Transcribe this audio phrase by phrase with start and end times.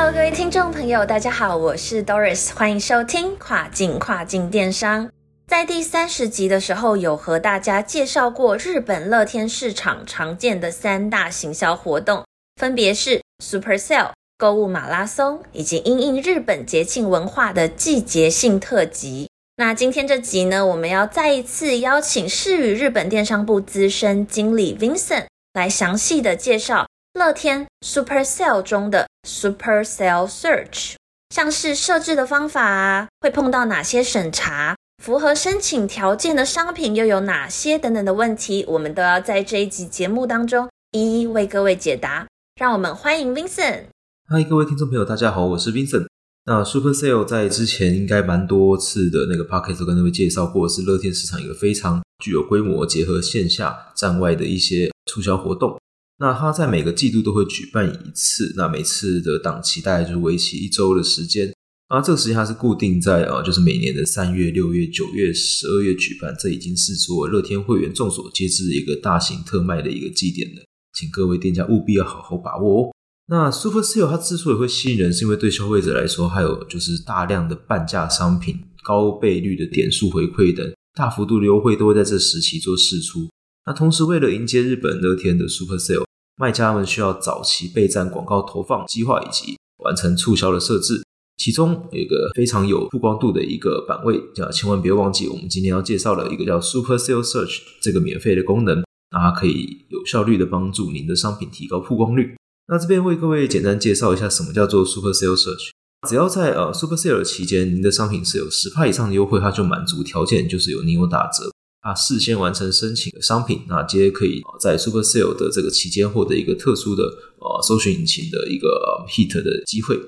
[0.00, 5.10] Hello，各位听众朋友，大家好，我是 Doris，欢迎收听跨境跨境电商。
[5.48, 12.24] 在第三十集的时候，有和大家介绍过日本乐天市场常见的三大行销活动，
[12.60, 19.28] 分别是 Super Sale 购物马拉松以及因应日本节庆文化的季节性特辑。
[19.56, 25.24] 那今天这集呢，我们要再一次邀请市与日本电商部资深经理 Vincent
[25.54, 30.94] 来详细的介绍乐天 Super Sale 中的 Super Sale Search，
[31.28, 34.74] 像是设置的方法啊，会碰到哪些审查，
[35.04, 42.26] 符合申请条件的商品又有哪些等等的问题，我们都要在这一集节目当中一一为各位解答。
[42.58, 43.84] 让我们欢迎 Vincent。
[44.30, 46.06] 嗨，各位听众朋友，大家好，我是 Vincent。
[46.46, 55.78] 那 Super Sale 在之前应该蛮多次的那个 podcast 都跟各位介绍过，是乐天市场一个非常具有规模、结合线下站外的一些促销活动。
[56.18, 61.52] 那它在每个季度都会举办一次，那每次的档期大概就是为期一周的时间。
[61.86, 66.36] 啊这个时间它是固定在啊，就是每年的三月、六月、九月、十二月举办。
[66.38, 72.90] 这已经是做乐天会员众所皆知的一个大型特卖的一个祭典了，请各位店家务必要好好把握哦。
[73.28, 83.28] 那 Super Sale 它之所以会吸引人，是因为对消费者来说，还有就是大量的半价商品、高倍率的点数回馈等大幅度的优惠都会在这时期做试出。
[83.64, 86.04] 那同时，为了迎接日本乐天的 Super Sale，
[86.38, 91.02] 卖家们需要早期备战广告投放计划以及完成促销的设置。
[91.36, 102.36] 其中有一个非常有曝光度的一个版位，叫千万别忘记，我们今天要介绍的一个叫 Super Sale Search 这个免费的功能，它可以有效率的帮助您的商品提高曝光率。
[102.66, 105.70] 那这边为各位简单介绍一下什么叫做 Super Sale Search。
[106.08, 111.50] 只要在呃 Super Sale 期间，您的商品是有十帕以上的优惠，它就满足条件，就是有您有打折
[111.88, 117.04] 啊，事先完成申请的商品，那皆可以在 Super Sale 的这个期间获得一个特殊的
[117.38, 118.68] 呃搜寻引擎的一个
[119.08, 119.98] hit 的机会。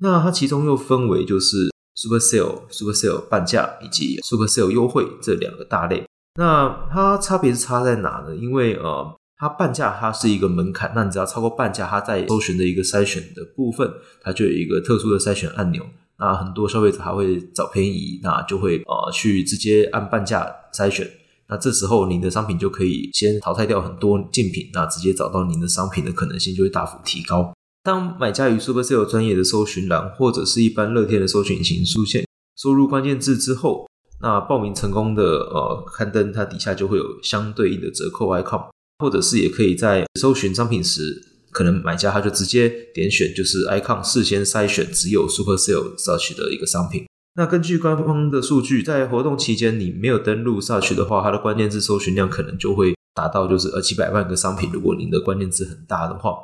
[0.00, 6.04] 那它其中又分为就是 Super Sale、Super Sale 半价以及 Super Sale 优惠这两个大类。
[6.34, 8.34] 那它差别是差在哪呢？
[8.34, 9.14] 因为呃。
[9.36, 13.92] 它半价，它是一个门槛，那你只要超过半价，它在搜寻的一个筛选的部分，
[14.22, 15.84] 它就有一个特殊的筛选按钮。
[16.18, 21.08] 那很多消费者还会找便宜，那就会呃去直接按半价筛选。
[21.48, 27.52] 那这时候您的商品就可以先淘汰掉很多竞品，那直接找到您的商品的可能性就会大幅提高。
[27.82, 32.26] 当买家与 Super Sale 专业的搜寻栏或者是一般乐天的搜寻引擎出现，
[32.56, 33.86] 输入关键字之后，
[34.22, 38.68] 那报名成功的呃刊登，它底下就会有相对应的折扣 icon。
[39.00, 41.20] 或者是也可以在搜寻商品时，
[41.54, 47.06] 可能买家他就直接点选就是 icon 事先筛选只有 Super Sale Search 的一个商品。
[47.36, 54.70] 那根据官方的数据，在活动期间你没有登录 Search 的话，它的关键字搜寻量可能就会达到就是呃几百万个商品。
[54.72, 56.36] 如果您的关键字很大的话，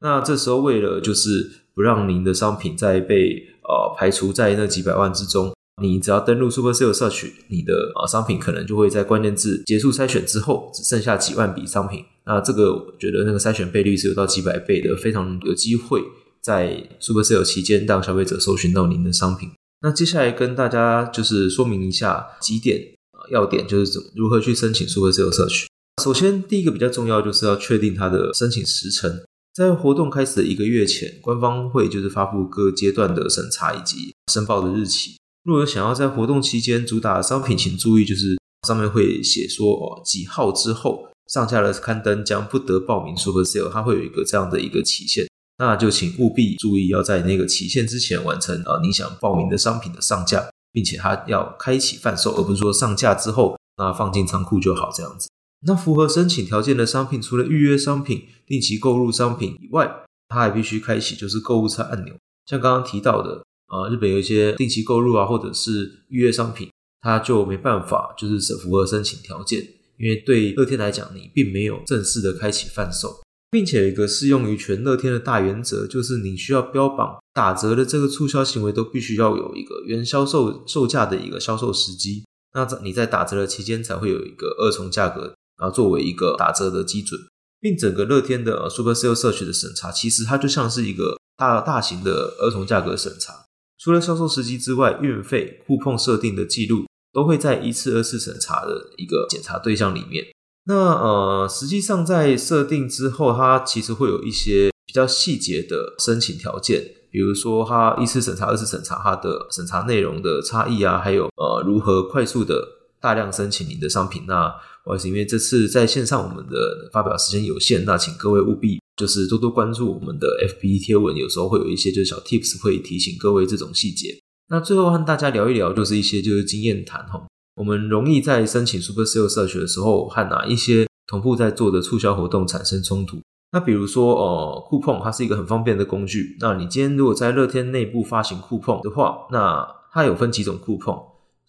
[0.00, 5.52] 那这时候为了就是不让您的商品再被呃排除在那几百万之中。
[5.80, 12.04] 你只要登录 Super Sale Search，你的啊商品可能就会在关键字结束筛选之后，只剩下几万笔商品。
[12.26, 16.02] 那这个我觉得那个筛选倍率是有到几百倍的，非常有机会
[16.42, 19.50] 在 Super Sale 期间让消费者搜寻到您的商品。
[19.80, 22.82] 那接下来跟大家就是说明一下几点
[23.30, 25.66] 要点，就是怎么如何去申请 Super Sale Search。
[26.02, 29.22] 首先，第一个比较重要就是要确定它的申请时程，
[29.54, 35.16] 在活动开始的一个月前，官方会就是发布各阶段的审查以及申报的日期。
[35.48, 38.36] 如果想要在活动期间主打商品，请注意，就是
[38.66, 45.26] 上面会写说哦几号之后上架的刊登将不得报名 Super Sale，它会有一个这样的一个期限，
[45.56, 55.30] 那就请务必注意要在那个期限之前完成啊你想报名的商品的上架，并且它要开启贩售，而不是说上架之后那放进仓库就好这样子。
[55.66, 59.90] 那符合申请条件的商品，除了预约商品、定期购入商品以外，
[60.28, 62.14] 它还必须开启就是购物车按钮，
[62.44, 63.47] 像刚刚提到的。
[63.68, 66.70] 啊，日本有一些定期购入啊，或者是预约商品，
[67.00, 69.60] 它就没办法，就是符合申请条件，
[69.98, 73.20] 因为对乐天来讲，你并没有正式的开启贩售，
[73.50, 82.24] 并且有一个适用于全乐天的大原则，就是你需要标榜打折的这个促销行为，都必须要有一个原销售售价的一个销售时机，
[82.54, 87.20] 那在你在打折的期间才会有一个二重价格，然后作为一个打折的基准，
[87.60, 93.44] 并整个乐天的 Super Sale Search 的审查，其实它就像是一个大大型的儿童价格审查。
[93.78, 100.26] 除了销售时机之外，运费、互碰设定的记录都会在一次、二次审查的一个检查对象里面。
[100.66, 112.66] 那呃，实际上在设定之后，它其实会有一些比较细节的申请条件，比如说它一次审查、二次审查它的审查内容的差异啊，还有呃如何快速的
[113.00, 114.24] 大量申请您的商品。
[114.26, 114.52] 那
[114.84, 120.26] 不好意思，因为这次在线上我们的发表时间有限，那请各位务必就是多多关注我们的
[120.60, 124.18] FB 贴文，有时候会有一些就是小 Tips 会提醒各位这种细节。
[124.50, 127.26] 那最后和大家聊一聊，就是一些就是经验谈哈。
[127.56, 133.18] 我们容易在申请 Super Sale Search 的时候和哪一些同步在做的促销活动产生冲突？
[133.52, 136.36] 那比如说，呃，酷碰它是一个很方便的工具。
[136.40, 140.94] 那你今天如果在乐天内部发行酷碰的话，那它有分几种酷碰，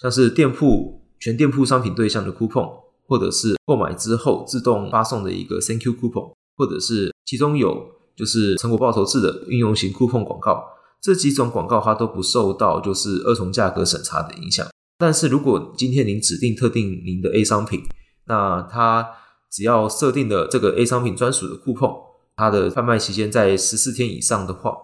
[0.00, 2.64] 像是店铺全店铺商品对象的酷碰，
[3.06, 7.86] 或者是购买之后自动发送的一个 Thank You 酷碰，或者是其中有
[8.16, 10.64] 就是成果报酬制的运用型酷碰广告。
[10.98, 14.66] 这几种广告它都不受到就是二重价格审查的影响。
[14.96, 17.82] 但是如果今天您指定特定您的 A 商品，
[18.28, 19.06] 那它
[19.50, 21.94] 只要设定的这个 A 商品专属的库碰，
[22.34, 24.74] 它的贩卖期间在十四天以上的话，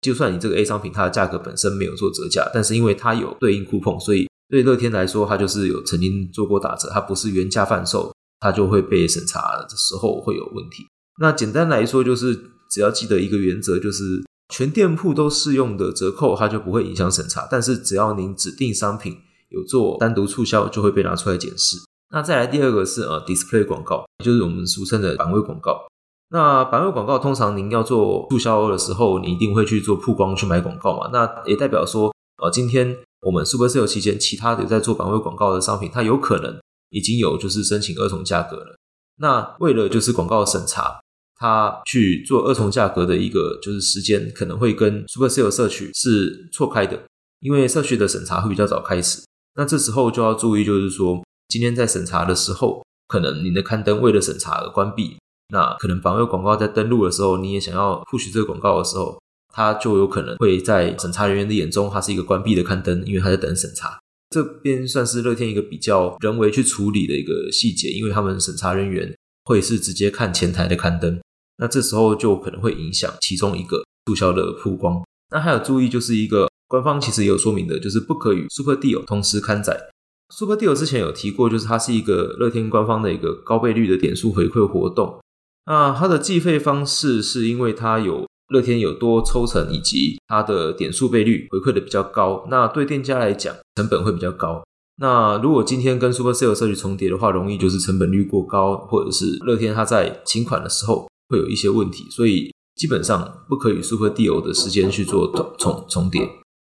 [0.00, 8.10] 就算你这个 A 商品它的价格本身没有做折价，但是因为它有对应库碰，所以对乐天来说，它就是有曾经做过打折，它不是原价贩售，
[8.40, 10.86] 它就会被审查的时候会有问题。
[11.20, 12.34] 那简单来说，就是
[12.70, 17.46] 只要记得一个原则，就是全店铺都适用的折扣，它就不会影响审查。
[17.50, 19.18] 但是只要您指定商品，
[19.50, 21.76] 有做单独促销就会被拿出来检视。
[22.12, 25.86] 那再来第二个是呃 display 广告，就是我们俗称的版位广告。
[26.30, 31.10] 那版位广告通常您要做促销的时候，你一定会去做曝光去买广告嘛？
[31.12, 32.10] 那也代表说，
[32.42, 32.96] 呃，今天
[33.26, 36.58] 我们 Super Sale 期间，其他的在做版位广告的商品，它有可能
[36.88, 38.76] 已经有就是申请二重价格了。
[39.18, 40.99] 那为了就是广告审查，
[41.40, 47.02] 它去做二重价格的一个就是时间，可能会跟 Super Sale 社区是错开的，
[47.40, 49.22] 因为社区的审查会比较早开始。
[49.56, 55.16] 那这时候就要注意，就是说，今天在审查的时候，可能你的刊登为了审查而关闭。
[55.52, 59.18] 那可能版位广告在登录的时候，你也想要 push 这个广告的时候，
[59.52, 63.98] 它就有可能会在审查人员的眼中，它是一个关闭的刊登，因为它在等审查。
[64.28, 69.12] 这边算是乐天一个比较人为去处理的一个细节，因为他们审查人员
[69.44, 71.20] 会是直接看前台的刊登，
[71.60, 75.00] 那这时候就可能会影响其中一个促销的曝光。
[75.30, 76.48] 那还有注意，就是一个。
[76.70, 79.90] 官方其实也有说明的，就是不可与 Super Deal 同时刊载。
[80.32, 85.18] Super Deal 之前有提过，就是它是一个乐天官方的一个高倍率的点数回馈活动。
[85.66, 92.46] 那它的计费方式是因为它有乐天有多抽成，以及它的点数倍率回馈的比较高。
[92.48, 94.62] 那对店家来讲，成本会比较高。
[94.98, 102.10] 那如果今天跟 Super Sale 社区重叠的话，容易就是成本率过高，或者是乐天它在请款的时候会有一些问题。
[102.10, 106.28] 所以基本上不可以 Super Deal 的时间去做重重重叠。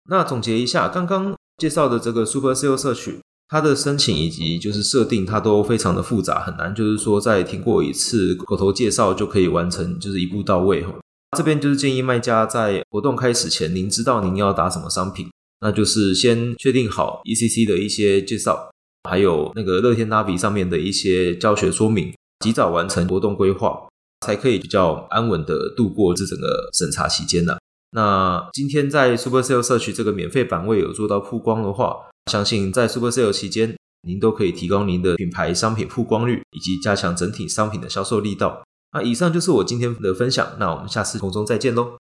[0.09, 10.93] 那总结一下，刚刚介绍的这个 Super Sale 社区，它的申请以及就是设定，它都非常的复杂，很难就是说在听过一次口头介绍就可以完成，就是一步到位哈。
[11.37, 18.69] 这边就是建议卖家在活动开始前，您知道您要打什么商品，那就是先确定好 ECC 的一些介绍，
[19.09, 23.87] 还有那个乐天 Navi 上面的一些教学说明，及早完成活动规划，
[24.23, 27.57] 才可以比较安稳的度过这整个审查期间呢。
[27.91, 31.97] 那今天在 Super Sale 社区这个免费版位有做到曝光的话，
[32.31, 33.75] 相信在 Super Sale 期间，
[34.07, 38.63] 您都可以提高您的品牌商品曝光率，以及加强整体商品的销售力道。
[38.93, 41.97] 那以上就是我今天的分享，那我们下次空中再见喽。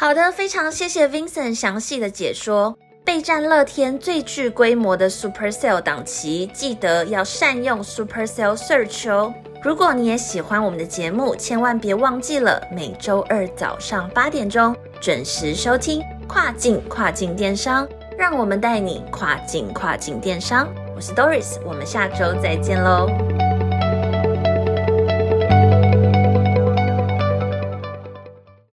[0.00, 2.76] 好的，非常谢谢 Vincent 详细的解说。
[3.04, 9.34] 备战乐天最具规模的 Super Sale 档期，记得要善用 Super Sale Search 哦。
[9.62, 20.68] 如果你也喜欢我们的节目，千万别忘记了每周二早上八点钟准时收听跨境跨境电商，让我们带你跨境跨境电商。
[20.94, 23.08] 我是 Doris，我们下周再见喽。